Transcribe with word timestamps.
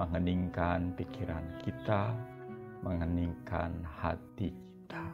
mengheningkan 0.00 0.96
pikiran 0.96 1.44
kita, 1.60 2.16
mengeningkan 2.80 3.84
hati 3.84 4.52
kita. 4.52 5.04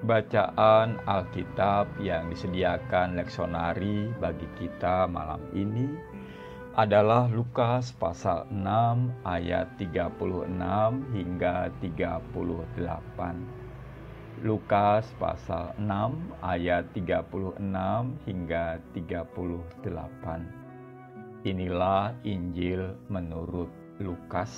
Bacaan 0.00 0.96
Alkitab 1.04 2.00
yang 2.00 2.32
disediakan 2.32 3.20
leksonari 3.20 4.08
bagi 4.16 4.48
kita 4.56 5.04
malam 5.04 5.44
ini 5.52 5.92
adalah 6.72 7.28
Lukas 7.28 7.92
pasal 7.92 8.48
6 8.48 9.26
ayat 9.28 9.76
36 9.76 10.48
hingga 11.12 11.68
38. 11.84 13.59
Lukas 14.40 15.04
pasal 15.20 15.76
6 15.76 16.40
ayat 16.40 16.88
36 16.96 17.60
hingga 18.24 18.80
38. 18.96 21.44
Inilah 21.44 22.16
Injil 22.24 22.96
menurut 23.12 23.68
Lukas. 24.00 24.48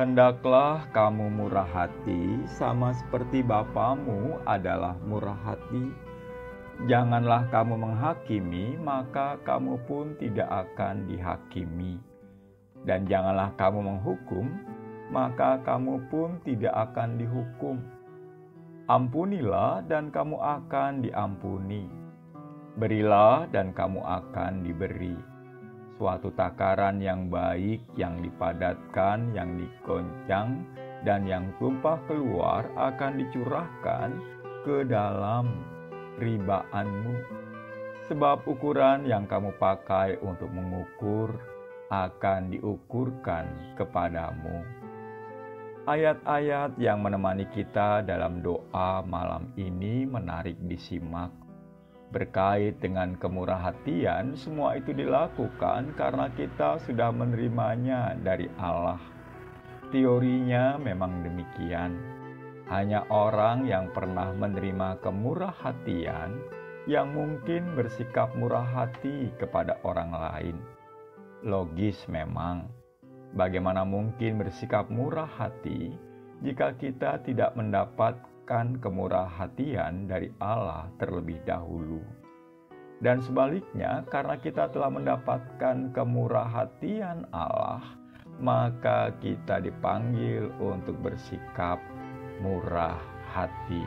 Hendaklah 0.00 0.88
kamu 0.96 1.28
murah 1.28 1.68
hati 1.68 2.48
sama 2.48 2.96
seperti 2.96 3.44
Bapamu 3.44 4.40
adalah 4.48 4.96
murah 5.04 5.36
hati. 5.44 5.92
Janganlah 6.88 7.52
kamu 7.52 7.76
menghakimi, 7.76 8.80
maka 8.80 9.36
kamu 9.44 9.76
pun 9.84 10.16
tidak 10.16 10.48
akan 10.48 11.04
dihakimi. 11.04 12.00
Dan 12.88 13.04
janganlah 13.04 13.52
kamu 13.60 13.92
menghukum, 13.92 14.48
maka 15.12 15.60
kamu 15.68 16.00
pun 16.08 16.40
tidak 16.48 16.72
akan 16.72 17.20
dihukum 17.20 17.97
Ampunilah 18.88 19.84
dan 19.84 20.08
kamu 20.08 20.40
akan 20.40 21.04
diampuni. 21.04 21.84
Berilah 22.80 23.44
dan 23.52 23.76
kamu 23.76 24.00
akan 24.00 24.64
diberi. 24.64 25.12
Suatu 26.00 26.32
takaran 26.32 26.96
yang 26.96 27.28
baik, 27.28 27.84
yang 28.00 28.24
dipadatkan, 28.24 29.36
yang 29.36 29.60
dikoncang, 29.60 30.64
dan 31.04 31.28
yang 31.28 31.52
tumpah 31.60 32.00
keluar 32.08 32.64
akan 32.80 33.20
dicurahkan 33.20 34.08
ke 34.64 34.88
dalam 34.88 35.52
ribaanmu. 36.16 37.16
Sebab 38.08 38.48
ukuran 38.48 39.04
yang 39.04 39.28
kamu 39.28 39.52
pakai 39.60 40.16
untuk 40.24 40.48
mengukur 40.48 41.36
akan 41.92 42.56
diukurkan 42.56 43.76
kepadamu. 43.76 44.77
Ayat-ayat 45.88 46.76
yang 46.76 47.00
menemani 47.00 47.48
kita 47.48 48.04
dalam 48.04 48.44
doa 48.44 49.00
malam 49.08 49.48
ini 49.56 50.04
menarik 50.04 50.60
disimak. 50.68 51.32
Berkait 52.12 52.76
dengan 52.76 53.16
kemurah 53.16 53.72
hatian, 53.72 54.36
semua 54.36 54.76
itu 54.76 54.92
dilakukan 54.92 55.96
karena 55.96 56.28
kita 56.36 56.76
sudah 56.84 57.08
menerimanya 57.08 58.12
dari 58.20 58.52
Allah. 58.60 59.00
Teorinya 59.88 60.76
memang 60.76 61.24
demikian. 61.24 61.96
Hanya 62.68 63.08
orang 63.08 63.64
yang 63.64 63.88
pernah 63.88 64.28
menerima 64.36 65.00
kemurah 65.00 65.56
hatian 65.56 66.36
yang 66.84 67.16
mungkin 67.16 67.64
bersikap 67.72 68.36
murah 68.36 68.68
hati 68.76 69.32
kepada 69.40 69.80
orang 69.88 70.12
lain. 70.12 70.56
Logis 71.48 72.04
memang 72.12 72.77
Bagaimana 73.38 73.86
mungkin 73.86 74.42
bersikap 74.42 74.90
murah 74.90 75.30
hati 75.30 75.94
jika 76.42 76.74
kita 76.74 77.22
tidak 77.22 77.54
mendapatkan 77.54 78.82
kemurah 78.82 79.30
hatian 79.30 80.10
dari 80.10 80.26
Allah 80.42 80.90
terlebih 80.98 81.38
dahulu? 81.46 82.02
Dan 82.98 83.22
sebaliknya, 83.22 84.02
karena 84.10 84.34
kita 84.42 84.74
telah 84.74 84.90
mendapatkan 84.90 85.94
kemurah 85.94 86.50
hatian 86.50 87.30
Allah, 87.30 87.78
maka 88.42 89.14
kita 89.22 89.62
dipanggil 89.62 90.50
untuk 90.58 90.98
bersikap 90.98 91.78
murah 92.42 92.98
hati. 93.30 93.86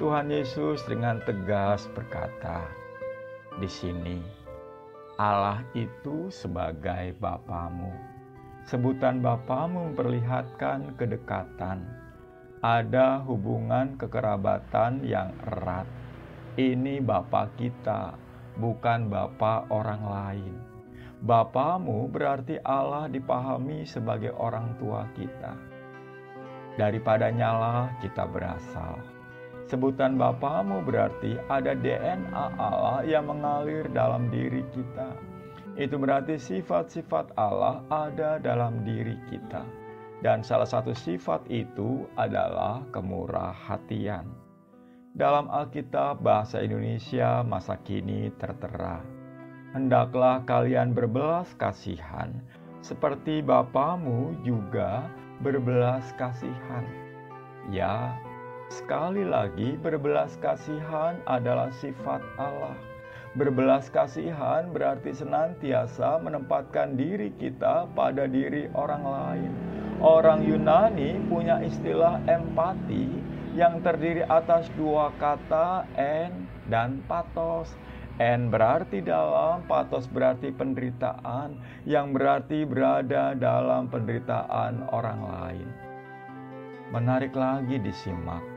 Tuhan 0.00 0.32
Yesus 0.32 0.80
dengan 0.88 1.20
tegas 1.28 1.92
berkata, 1.92 2.64
"Di 3.60 3.68
sini 3.68 4.43
Allah 5.14 5.62
itu 5.78 6.26
sebagai 6.26 7.14
Bapamu. 7.22 7.94
Sebutan 8.66 9.22
Bapamu 9.22 9.94
memperlihatkan 9.94 10.98
kedekatan. 10.98 11.86
Ada 12.58 13.22
hubungan 13.22 13.94
kekerabatan 13.94 15.06
yang 15.06 15.30
erat. 15.46 15.86
Ini 16.58 16.98
Bapa 16.98 17.46
kita, 17.54 18.18
bukan 18.58 19.06
Bapa 19.06 19.70
orang 19.70 20.02
lain. 20.02 20.54
Bapamu 21.22 22.10
berarti 22.10 22.58
Allah 22.66 23.06
dipahami 23.06 23.86
sebagai 23.86 24.34
orang 24.34 24.74
tua 24.82 25.06
kita. 25.14 25.54
Daripadanya 26.74 27.50
lah 27.54 27.82
kita 28.02 28.26
berasal 28.26 29.13
Sebutan 29.64 30.20
Bapamu 30.20 30.84
berarti 30.84 31.40
ada 31.48 31.72
DNA 31.72 32.46
Allah 32.60 33.00
yang 33.08 33.32
mengalir 33.32 33.88
dalam 33.88 34.28
diri 34.28 34.60
kita. 34.76 35.16
Itu 35.74 35.96
berarti 35.96 36.36
sifat-sifat 36.36 37.32
Allah 37.40 37.80
ada 37.88 38.36
dalam 38.36 38.84
diri 38.84 39.16
kita. 39.32 39.64
Dan 40.20 40.44
salah 40.44 40.68
satu 40.68 40.92
sifat 40.92 41.48
itu 41.48 42.04
adalah 42.16 42.84
kemurah 42.92 43.52
hatian. 43.52 44.28
Dalam 45.16 45.48
Alkitab 45.48 46.20
bahasa 46.20 46.60
Indonesia 46.60 47.40
masa 47.40 47.80
kini 47.80 48.34
tertera. 48.36 49.00
Hendaklah 49.74 50.44
kalian 50.46 50.94
berbelas 50.94 51.50
kasihan, 51.58 52.30
seperti 52.84 53.40
Bapamu 53.40 54.36
juga 54.46 55.08
berbelas 55.42 56.14
kasihan. 56.14 56.86
Ya, 57.72 58.14
Sekali 58.72 59.28
lagi, 59.28 59.76
berbelas 59.76 60.40
kasihan 60.40 61.20
adalah 61.28 61.68
sifat 61.84 62.24
Allah. 62.40 62.72
Berbelas 63.36 63.92
kasihan 63.92 64.70
berarti 64.72 65.12
senantiasa 65.12 66.22
menempatkan 66.22 66.96
diri 66.96 67.34
kita 67.36 67.84
pada 67.92 68.24
diri 68.24 68.70
orang 68.72 69.04
lain. 69.04 69.52
Orang 70.00 70.46
Yunani 70.48 71.18
punya 71.28 71.60
istilah 71.60 72.22
empati 72.24 73.10
yang 73.52 73.84
terdiri 73.84 74.24
atas 74.30 74.70
dua 74.78 75.12
kata 75.20 75.84
en 76.00 76.48
dan 76.72 77.04
patos. 77.04 77.74
En 78.22 78.46
berarti 78.46 79.02
dalam, 79.02 79.66
patos 79.66 80.06
berarti 80.06 80.54
penderitaan, 80.54 81.58
yang 81.82 82.14
berarti 82.14 82.62
berada 82.62 83.34
dalam 83.34 83.90
penderitaan 83.90 84.86
orang 84.94 85.20
lain. 85.26 85.68
Menarik 86.94 87.34
lagi 87.34 87.82
disimak 87.82 88.53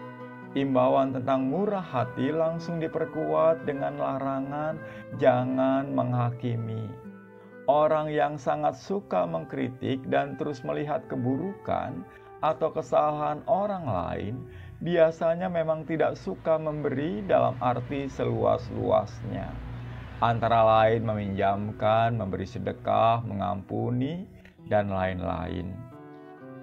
Imbauan 0.57 1.13
tentang 1.13 1.53
murah 1.53 1.85
hati 1.85 2.33
langsung 2.33 2.81
diperkuat 2.81 3.69
dengan 3.69 4.01
larangan 4.01 4.81
jangan 5.21 5.93
menghakimi. 5.93 6.89
Orang 7.69 8.09
yang 8.09 8.41
sangat 8.41 8.73
suka 8.73 9.29
mengkritik 9.29 10.01
dan 10.09 10.33
terus 10.33 10.65
melihat 10.65 11.05
keburukan 11.05 12.01
atau 12.41 12.73
kesalahan 12.73 13.45
orang 13.45 13.85
lain 13.85 14.35
biasanya 14.81 15.45
memang 15.45 15.85
tidak 15.85 16.17
suka 16.17 16.57
memberi 16.57 17.21
dalam 17.29 17.53
arti 17.61 18.09
seluas-luasnya. 18.09 19.53
Antara 20.25 20.65
lain 20.65 21.05
meminjamkan, 21.05 22.17
memberi 22.17 22.49
sedekah, 22.49 23.21
mengampuni, 23.29 24.25
dan 24.65 24.89
lain-lain. 24.89 25.69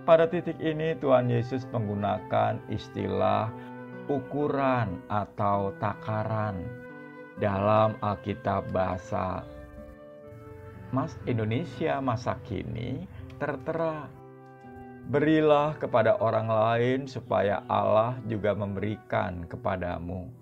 Pada 0.04 0.28
titik 0.28 0.60
ini 0.60 0.92
Tuhan 1.00 1.32
Yesus 1.32 1.64
menggunakan 1.72 2.60
istilah 2.68 3.48
ukuran 4.06 5.00
atau 5.08 5.72
takaran 5.80 6.60
dalam 7.40 7.96
Alkitab 7.98 8.70
bahasa 8.70 9.42
Mas 10.94 11.18
Indonesia 11.26 11.98
masa 11.98 12.38
kini 12.46 13.08
tertera 13.40 14.06
Berilah 15.04 15.76
kepada 15.76 16.16
orang 16.16 16.48
lain 16.48 17.04
supaya 17.04 17.60
Allah 17.68 18.16
juga 18.24 18.56
memberikan 18.56 19.44
kepadamu. 19.44 20.32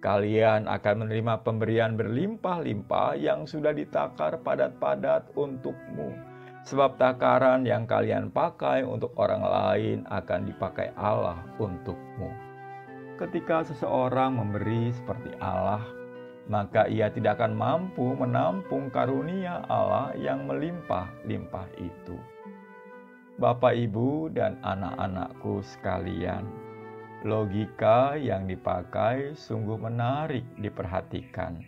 Kalian 0.00 0.64
akan 0.72 1.04
menerima 1.04 1.44
pemberian 1.44 2.00
berlimpah-limpah 2.00 3.12
yang 3.20 3.44
sudah 3.44 3.76
ditakar 3.76 4.40
padat-padat 4.40 5.36
untukmu. 5.36 6.16
Sebab 6.64 6.96
takaran 6.96 7.68
yang 7.68 7.84
kalian 7.84 8.32
pakai 8.32 8.88
untuk 8.88 9.12
orang 9.20 9.44
lain 9.44 9.98
akan 10.08 10.48
dipakai 10.48 10.96
Allah 10.96 11.44
untukmu. 11.60 12.45
Ketika 13.16 13.64
seseorang 13.64 14.36
memberi 14.36 14.92
seperti 14.92 15.32
Allah, 15.40 15.80
maka 16.52 16.84
ia 16.84 17.08
tidak 17.08 17.40
akan 17.40 17.56
mampu 17.56 18.12
menampung 18.12 18.92
karunia 18.92 19.64
Allah 19.66 20.12
yang 20.20 20.44
melimpah-limpah 20.44 21.68
itu. 21.80 22.16
Bapak, 23.40 23.72
ibu, 23.72 24.28
dan 24.32 24.60
anak-anakku 24.60 25.64
sekalian 25.64 26.44
Logika 27.24 28.14
yang 28.20 28.44
dipakai 28.44 29.32
sungguh 29.32 29.80
menarik 29.80 30.44
diperhatikan. 30.60 31.58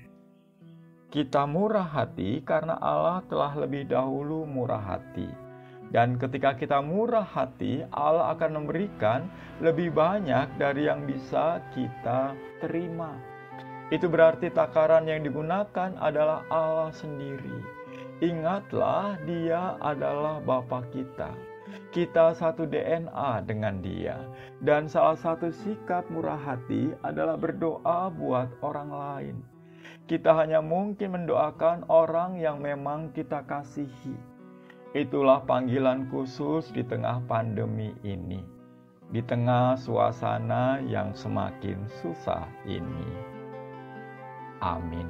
Kita 1.09 1.49
murah 1.49 1.89
hati 1.89 2.45
karena 2.45 2.77
Allah 2.77 3.25
telah 3.27 3.57
lebih 3.57 3.89
dahulu 3.89 4.45
murah 4.45 4.79
hati. 4.79 5.48
Dan 5.89 6.21
ketika 6.21 6.53
kita 6.53 6.85
murah 6.85 7.25
hati, 7.25 7.85
Allah 7.93 8.33
akan 8.37 8.63
memberikan 8.65 9.25
lebih 9.65 9.93
banyak 9.93 10.61
dari 10.61 10.85
yang 10.85 11.09
bisa 11.09 11.65
kita 11.73 12.37
terima. 12.61 13.17
Itu 13.89 14.13
berarti 14.13 14.53
takaran 14.53 15.09
yang 15.09 15.25
digunakan 15.25 15.97
adalah 15.97 16.45
Allah 16.53 16.93
sendiri. 16.93 17.65
Ingatlah, 18.21 19.17
Dia 19.25 19.81
adalah 19.81 20.45
Bapa 20.45 20.85
kita 20.93 21.33
kita 21.89 22.37
satu 22.37 22.69
DNA 22.69 23.49
dengan 23.49 23.81
Dia, 23.81 24.21
dan 24.61 24.93
salah 24.93 25.17
satu 25.17 25.49
sikap 25.49 26.05
murah 26.13 26.37
hati 26.37 26.93
adalah 27.01 27.41
berdoa 27.41 28.13
buat 28.13 28.53
orang 28.61 28.91
lain. 28.93 29.37
Kita 30.09 30.37
hanya 30.37 30.61
mungkin 30.61 31.17
mendoakan 31.17 31.89
orang 31.89 32.41
yang 32.41 32.61
memang 32.61 33.13
kita 33.13 33.45
kasihi. 33.45 34.38
Itulah 34.97 35.45
panggilan 35.45 36.09
khusus 36.09 36.73
di 36.73 36.81
tengah 36.81 37.21
pandemi 37.29 37.93
ini, 38.01 38.41
di 39.13 39.21
tengah 39.21 39.77
suasana 39.77 40.81
yang 40.81 41.13
semakin 41.13 41.85
susah 42.01 42.49
ini. 42.65 43.05
Amin. 44.65 45.05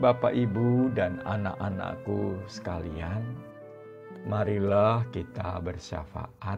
Bapak, 0.00 0.32
Ibu, 0.32 0.96
dan 0.96 1.20
anak-anakku 1.28 2.40
sekalian, 2.48 3.20
marilah 4.24 5.04
kita 5.12 5.60
bersyafaat. 5.60 6.56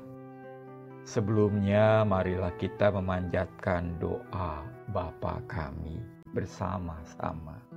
Sebelumnya, 1.02 2.06
marilah 2.06 2.54
kita 2.54 2.94
memanjatkan 2.94 3.98
doa 3.98 4.62
Bapa 4.94 5.42
kami 5.50 5.98
bersama-sama. 6.30 7.71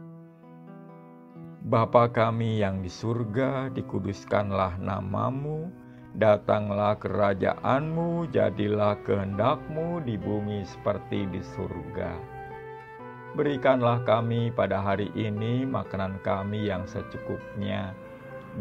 Bapa 1.65 2.13
kami 2.13 2.61
yang 2.61 2.85
di 2.85 2.93
surga, 2.93 3.73
dikuduskanlah 3.73 4.77
namamu, 4.77 5.73
datanglah 6.13 6.93
kerajaanmu, 7.01 8.29
jadilah 8.29 8.93
kehendakmu 9.01 9.97
di 10.05 10.13
bumi 10.13 10.61
seperti 10.61 11.25
di 11.25 11.41
surga. 11.41 12.21
Berikanlah 13.33 14.05
kami 14.05 14.53
pada 14.53 14.77
hari 14.77 15.09
ini 15.17 15.65
makanan 15.65 16.21
kami 16.21 16.69
yang 16.69 16.85
secukupnya, 16.85 17.97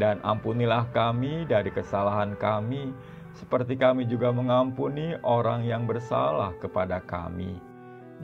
dan 0.01 0.17
ampunilah 0.25 0.89
kami 0.97 1.45
dari 1.45 1.69
kesalahan 1.69 2.33
kami, 2.41 2.89
seperti 3.37 3.77
kami 3.77 4.09
juga 4.09 4.33
mengampuni 4.33 5.13
orang 5.21 5.69
yang 5.69 5.85
bersalah 5.85 6.57
kepada 6.57 7.05
kami. 7.05 7.61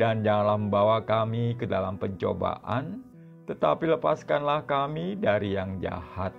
Dan 0.00 0.24
janganlah 0.24 0.56
membawa 0.56 1.04
kami 1.04 1.52
ke 1.60 1.68
dalam 1.68 2.00
pencobaan, 2.00 3.09
tetapi 3.50 3.90
lepaskanlah 3.98 4.62
kami 4.62 5.18
dari 5.18 5.58
yang 5.58 5.82
jahat. 5.82 6.30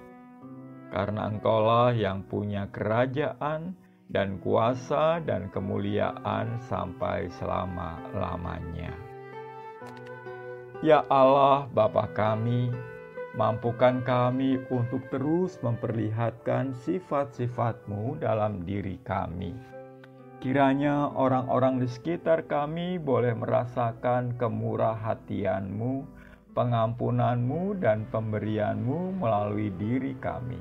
Karena 0.95 1.27
engkaulah 1.27 1.91
yang 1.91 2.23
punya 2.23 2.71
kerajaan 2.71 3.75
dan 4.07 4.39
kuasa 4.39 5.19
dan 5.19 5.51
kemuliaan 5.51 6.55
sampai 6.71 7.27
selama-lamanya. 7.35 8.95
Ya 10.79 11.03
Allah, 11.11 11.67
Bapa 11.75 12.07
kami, 12.15 12.71
Mampukan 13.31 14.03
kami 14.03 14.59
untuk 14.67 15.07
terus 15.07 15.55
memperlihatkan 15.63 16.75
sifat-sifatmu 16.83 18.19
dalam 18.19 18.67
diri 18.67 18.99
kami. 19.07 19.55
Kiranya 20.43 21.07
orang-orang 21.15 21.79
di 21.79 21.87
sekitar 21.87 22.43
kami 22.43 22.99
boleh 22.99 23.31
merasakan 23.31 24.35
kemurah 24.35 24.99
hatianmu, 24.99 26.03
pengampunanmu, 26.51 27.79
dan 27.79 28.07
pemberianmu 28.11 29.19
melalui 29.19 29.71
diri 29.75 30.15
kami. 30.19 30.59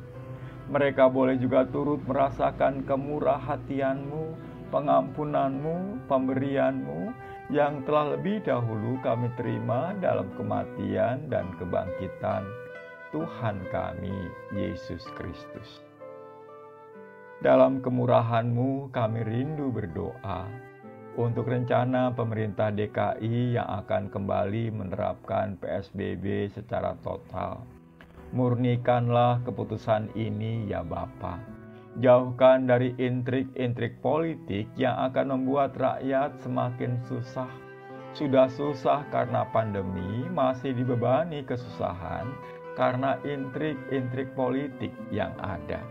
Mereka 0.71 1.11
boleh 1.11 1.35
juga 1.39 1.67
turut 1.67 1.99
merasakan 2.07 2.87
kemurah 2.87 3.43
hatianmu, 3.43 4.39
pengampunanmu, 4.71 6.07
pemberianmu, 6.07 7.11
yang 7.51 7.83
telah 7.83 8.15
lebih 8.15 8.39
dahulu 8.47 9.03
kami 9.03 9.27
terima 9.35 9.91
dalam 9.99 10.31
kematian 10.39 11.27
dan 11.27 11.51
kebangkitan 11.59 12.47
Tuhan 13.11 13.59
kami, 13.75 14.15
Yesus 14.55 15.03
Kristus. 15.19 15.83
Dalam 17.43 17.83
kemurahan-Mu 17.83 18.95
kami 18.95 19.27
rindu 19.27 19.75
berdoa 19.75 20.70
untuk 21.19 21.51
rencana 21.51 22.15
pemerintah 22.15 22.71
DKI 22.71 23.59
yang 23.59 23.67
akan 23.83 24.07
kembali 24.13 24.71
menerapkan 24.71 25.59
PSBB 25.59 26.55
secara 26.55 26.95
total. 27.03 27.67
Murnikanlah 28.31 29.43
keputusan 29.43 30.15
ini 30.15 30.71
ya 30.71 30.87
Bapa. 30.87 31.43
Jauhkan 31.99 32.71
dari 32.71 32.95
intrik-intrik 33.03 33.99
politik 33.99 34.71
yang 34.79 34.95
akan 35.11 35.35
membuat 35.35 35.75
rakyat 35.75 36.39
semakin 36.39 37.03
susah. 37.11 37.51
Sudah 38.15 38.47
susah 38.47 39.03
karena 39.11 39.43
pandemi, 39.51 40.31
masih 40.31 40.71
dibebani 40.71 41.43
kesusahan 41.43 42.31
karena 42.79 43.19
intrik-intrik 43.27 44.31
politik 44.39 44.95
yang 45.11 45.35
ada. 45.43 45.83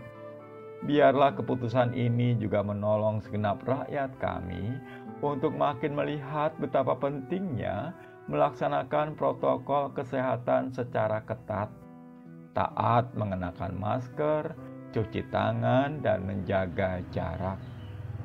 Biarlah 0.80 1.36
keputusan 1.36 1.92
ini 1.92 2.40
juga 2.40 2.64
menolong 2.64 3.20
segenap 3.20 3.60
rakyat 3.68 4.16
kami 4.16 4.80
untuk 5.20 5.52
makin 5.52 5.92
melihat 5.92 6.56
betapa 6.56 6.96
pentingnya 6.96 7.92
melaksanakan 8.28 9.16
protokol 9.16 9.92
kesehatan 9.92 10.72
secara 10.72 11.20
ketat, 11.24 11.68
taat 12.56 13.10
mengenakan 13.16 13.74
masker, 13.76 14.54
cuci 14.94 15.26
tangan, 15.28 16.00
dan 16.00 16.24
menjaga 16.24 17.04
jarak. 17.14 17.58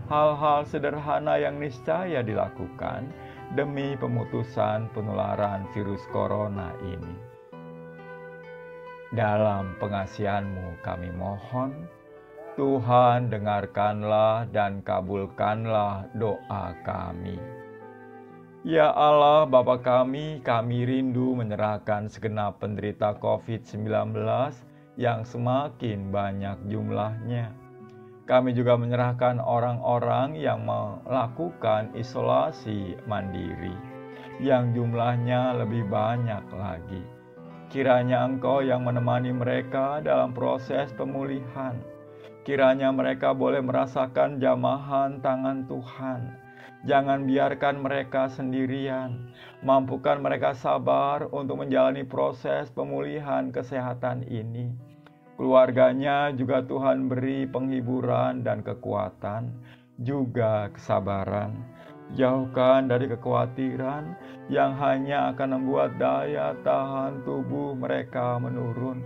Hal-hal 0.05 0.69
sederhana 0.69 1.41
yang 1.41 1.57
niscaya 1.57 2.21
dilakukan 2.21 3.09
demi 3.57 3.97
pemutusan 3.97 4.89
penularan 4.93 5.65
virus 5.73 6.05
corona 6.13 6.69
ini. 6.85 7.15
Dalam 9.13 9.73
pengasihanmu 9.81 10.85
kami 10.85 11.09
mohon, 11.13 11.89
Tuhan 12.55 13.27
dengarkanlah 13.27 14.47
dan 14.47 14.79
kabulkanlah 14.79 16.07
doa 16.15 16.71
kami. 16.87 17.35
Ya 18.63 18.95
Allah 18.95 19.43
Bapa 19.43 19.75
kami, 19.83 20.39
kami 20.39 20.87
rindu 20.87 21.35
menyerahkan 21.35 22.07
segenap 22.07 22.63
penderita 22.63 23.11
COVID-19 23.19 24.15
yang 24.95 25.27
semakin 25.27 26.07
banyak 26.15 26.55
jumlahnya. 26.71 27.51
Kami 28.23 28.55
juga 28.55 28.79
menyerahkan 28.79 29.37
orang-orang 29.43 30.39
yang 30.39 30.63
melakukan 30.63 31.91
isolasi 31.91 32.95
mandiri, 33.03 33.75
yang 34.39 34.71
jumlahnya 34.71 35.59
lebih 35.59 35.85
banyak 35.91 36.47
lagi. 36.55 37.03
Kiranya 37.67 38.23
Engkau 38.23 38.63
yang 38.63 38.87
menemani 38.87 39.35
mereka 39.35 39.99
dalam 39.99 40.31
proses 40.31 40.95
pemulihan. 40.95 41.94
Kiranya 42.45 42.93
mereka 42.93 43.33
boleh 43.33 43.59
merasakan 43.59 44.37
jamahan 44.37 45.17
tangan 45.19 45.65
Tuhan. 45.65 46.21
Jangan 46.85 47.25
biarkan 47.25 47.81
mereka 47.81 48.29
sendirian. 48.29 49.33
Mampukan 49.65 50.21
mereka 50.21 50.53
sabar 50.53 51.25
untuk 51.33 51.65
menjalani 51.65 52.05
proses 52.05 52.69
pemulihan 52.69 53.49
kesehatan 53.49 54.29
ini. 54.29 54.69
Keluarganya 55.35 56.29
juga 56.37 56.61
Tuhan 56.61 57.09
beri 57.09 57.49
penghiburan 57.49 58.45
dan 58.45 58.61
kekuatan, 58.61 59.49
juga 59.99 60.69
kesabaran 60.69 61.75
Jauhkan 62.13 62.85
dari 62.85 63.09
kekhawatiran 63.09 64.13
yang 64.53 64.77
hanya 64.77 65.33
akan 65.33 65.57
membuat 65.57 65.97
daya 65.97 66.53
tahan 66.61 67.25
tubuh 67.25 67.73
mereka 67.73 68.37
menurun. 68.37 69.01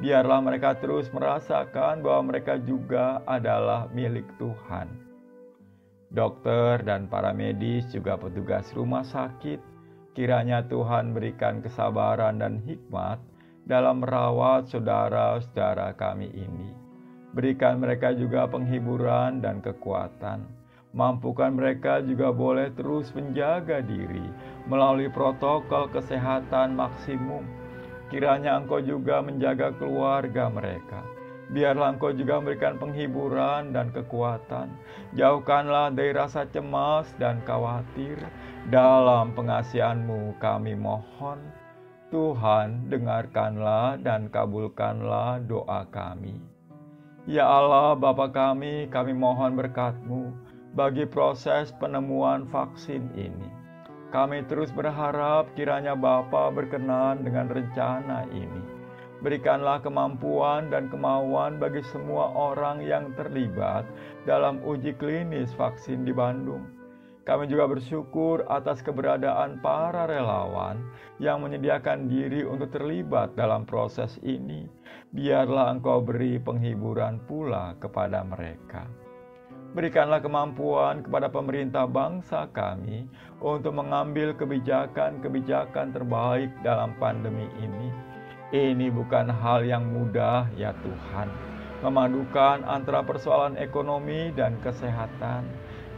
Biarlah 0.00 0.40
mereka 0.40 0.80
terus 0.80 1.12
merasakan 1.12 2.00
bahwa 2.00 2.32
mereka 2.32 2.56
juga 2.56 3.20
adalah 3.28 3.84
milik 3.92 4.24
Tuhan. 4.40 4.88
dokter 6.10 6.82
dan 6.82 7.06
para 7.06 7.30
medis 7.30 7.86
juga 7.94 8.18
petugas 8.18 8.66
rumah 8.74 9.06
sakit. 9.06 9.62
Kiranya 10.10 10.66
Tuhan 10.66 11.14
berikan 11.14 11.62
kesabaran 11.62 12.42
dan 12.42 12.58
hikmat 12.66 13.22
dalam 13.62 14.02
merawat 14.02 14.66
saudara-saudara 14.66 15.94
kami 15.94 16.26
ini. 16.34 16.74
Berikan 17.30 17.78
mereka 17.78 18.10
juga 18.10 18.50
penghiburan 18.50 19.38
dan 19.38 19.62
kekuatan. 19.62 20.50
Mampukan 20.90 21.54
mereka 21.54 22.02
juga 22.02 22.34
boleh 22.34 22.74
terus 22.74 23.14
menjaga 23.14 23.78
diri 23.78 24.26
melalui 24.66 25.06
protokol 25.14 25.86
kesehatan 25.94 26.74
maksimum. 26.74 27.59
Kiranya 28.10 28.58
Engkau 28.58 28.82
juga 28.82 29.22
menjaga 29.22 29.70
keluarga 29.78 30.50
mereka 30.50 31.06
Biarlah 31.50 31.98
engkau 31.98 32.14
juga 32.14 32.38
memberikan 32.38 32.78
penghiburan 32.78 33.74
dan 33.74 33.90
kekuatan. 33.90 34.70
Jauhkanlah 35.18 35.90
dari 35.90 36.14
rasa 36.14 36.46
cemas 36.46 37.10
dan 37.18 37.42
khawatir. 37.42 38.22
Dalam 38.70 39.34
pengasihanmu 39.34 40.38
kami 40.38 40.78
mohon. 40.78 41.42
Tuhan, 42.14 42.86
dengarkanlah 42.86 43.98
dan 43.98 44.30
kabulkanlah 44.30 45.42
doa 45.42 45.86
kami. 45.90 46.38
Ya 47.26 47.46
Allah, 47.46 47.98
Bapa 47.98 48.30
kami, 48.30 48.86
kami 48.86 49.14
mohon 49.14 49.58
berkatmu 49.58 50.30
bagi 50.74 51.02
proses 51.06 51.74
penemuan 51.82 52.46
vaksin 52.46 53.10
ini. 53.18 53.59
Kami 54.10 54.42
terus 54.50 54.74
berharap 54.74 55.54
kiranya 55.54 55.94
Bapa 55.94 56.50
berkenan 56.50 57.22
dengan 57.22 57.46
rencana 57.46 58.26
ini 58.34 58.80
Berikanlah 59.20 59.84
kemampuan 59.84 60.72
dan 60.72 60.88
kemauan 60.88 61.60
bagi 61.60 61.84
semua 61.92 62.32
orang 62.32 62.80
yang 62.80 63.12
terlibat 63.20 63.84
dalam 64.24 64.64
uji 64.64 64.96
klinis 64.96 65.52
vaksin 65.60 66.08
di 66.08 66.12
Bandung. 66.16 66.64
Kami 67.28 67.44
juga 67.44 67.68
bersyukur 67.68 68.48
atas 68.48 68.80
keberadaan 68.80 69.60
para 69.60 70.08
relawan 70.08 70.80
yang 71.20 71.44
menyediakan 71.44 72.08
diri 72.08 72.48
untuk 72.48 72.72
terlibat 72.72 73.36
dalam 73.36 73.68
proses 73.68 74.16
ini. 74.24 74.64
Biarlah 75.12 75.76
Engkau 75.76 76.00
beri 76.00 76.40
penghiburan 76.40 77.20
pula 77.28 77.76
kepada 77.76 78.24
mereka. 78.24 78.88
Berikanlah 79.70 80.18
kemampuan 80.18 81.06
kepada 81.06 81.30
pemerintah 81.30 81.86
bangsa 81.86 82.50
kami 82.50 83.06
untuk 83.38 83.78
mengambil 83.78 84.34
kebijakan-kebijakan 84.34 85.94
terbaik 85.94 86.50
dalam 86.66 86.94
pandemi 86.98 87.46
ini 87.62 88.10
ini 88.50 88.90
bukan 88.90 89.30
hal 89.30 89.62
yang 89.62 89.86
mudah 89.94 90.50
ya 90.58 90.74
Tuhan. 90.82 91.30
Memadukan 91.86 92.66
antara 92.66 93.00
persoalan 93.00 93.54
ekonomi 93.56 94.34
dan 94.34 94.58
kesehatan. 94.60 95.46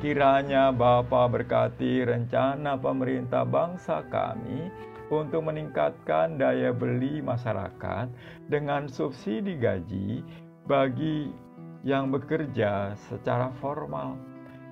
Kiranya 0.04 0.68
Bapa 0.68 1.32
berkati 1.32 2.04
rencana 2.04 2.76
pemerintah 2.76 3.48
bangsa 3.48 4.04
kami 4.12 4.68
untuk 5.08 5.48
meningkatkan 5.48 6.36
daya 6.36 6.74
beli 6.74 7.24
masyarakat 7.24 8.10
dengan 8.52 8.84
subsidi 8.84 9.56
gaji 9.56 10.20
bagi 10.68 11.32
yang 11.82 12.10
bekerja 12.10 12.98
secara 13.10 13.50
formal. 13.58 14.18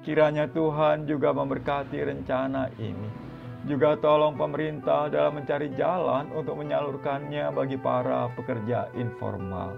Kiranya 0.00 0.48
Tuhan 0.48 1.04
juga 1.04 1.34
memberkati 1.36 1.98
rencana 2.00 2.72
ini 2.80 3.30
juga 3.68 3.92
tolong 4.00 4.40
pemerintah 4.40 5.12
dalam 5.12 5.36
mencari 5.36 5.68
jalan 5.76 6.32
untuk 6.32 6.56
menyalurkannya 6.56 7.52
bagi 7.52 7.76
para 7.76 8.32
pekerja 8.32 8.88
informal. 8.96 9.76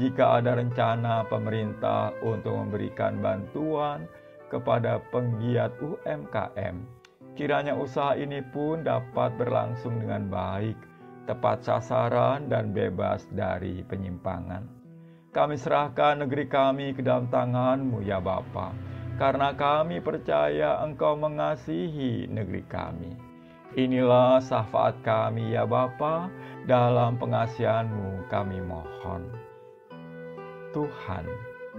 Jika 0.00 0.40
ada 0.40 0.56
rencana 0.56 1.24
pemerintah 1.28 2.12
untuk 2.24 2.56
memberikan 2.56 3.20
bantuan 3.20 4.08
kepada 4.48 5.00
penggiat 5.12 5.72
UMKM, 5.80 6.76
kiranya 7.36 7.76
usaha 7.76 8.16
ini 8.16 8.40
pun 8.52 8.84
dapat 8.84 9.32
berlangsung 9.36 10.00
dengan 10.00 10.28
baik, 10.28 10.76
tepat 11.28 11.64
sasaran, 11.64 12.48
dan 12.48 12.72
bebas 12.76 13.28
dari 13.32 13.84
penyimpangan. 13.84 14.75
Kami 15.36 15.60
serahkan 15.60 16.24
negeri 16.24 16.48
kami 16.48 16.96
ke 16.96 17.04
dalam 17.04 17.28
tanganmu 17.28 18.00
ya 18.00 18.24
Bapak 18.24 18.72
karena 19.20 19.52
kami 19.52 20.00
percaya 20.00 20.80
Engkau 20.84 21.16
mengasihi 21.16 22.28
negeri 22.28 22.64
kami. 22.68 23.12
Inilah 23.76 24.40
syafaat 24.40 25.04
kami 25.04 25.52
ya 25.52 25.68
Bapa, 25.68 26.32
dalam 26.64 27.20
pengasihanmu 27.20 28.32
kami 28.32 28.64
mohon. 28.64 29.28
Tuhan, 30.72 31.28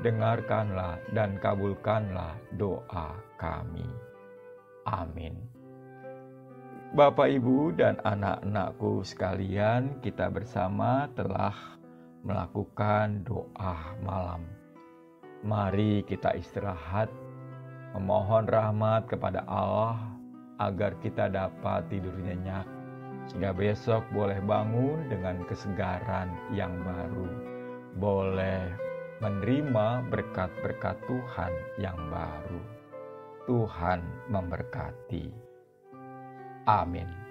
dengarkanlah 0.05 1.01
dan 1.13 1.41
kabulkanlah 1.41 2.37
doa 2.53 3.17
kami. 3.41 3.89
Amin. 4.85 5.33
Bapak, 6.93 7.33
Ibu, 7.33 7.73
dan 7.75 7.97
anak-anakku 8.05 9.01
sekalian, 9.01 9.97
kita 9.99 10.29
bersama 10.29 11.09
telah 11.17 11.76
melakukan 12.25 13.25
doa 13.25 13.97
malam. 14.01 14.45
Mari 15.45 16.01
kita 16.07 16.33
istirahat 16.33 17.11
memohon 17.93 18.49
rahmat 18.49 19.05
kepada 19.05 19.45
Allah 19.45 19.97
agar 20.57 20.97
kita 21.01 21.29
dapat 21.29 21.85
tidur 21.89 22.13
nyenyak 22.17 22.65
sehingga 23.27 23.51
besok 23.51 24.07
boleh 24.15 24.39
bangun 24.41 25.11
dengan 25.11 25.43
kesegaran 25.45 26.31
yang 26.55 26.71
baru, 26.81 27.27
boleh 27.99 28.63
menerima 29.19 30.07
berkat-berkat 30.07 30.95
Tuhan 31.05 31.53
yang 31.81 31.97
baru. 32.07 32.61
Tuhan 33.47 33.99
memberkati. 34.31 35.31
Amin. 36.67 37.26